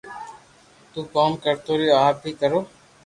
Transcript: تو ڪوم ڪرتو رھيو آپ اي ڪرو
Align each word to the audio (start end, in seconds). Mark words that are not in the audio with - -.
تو 0.91 0.99
ڪوم 1.13 1.31
ڪرتو 1.43 1.71
رھيو 1.79 1.95
آپ 2.07 2.17
اي 2.25 2.31
ڪرو 2.41 2.59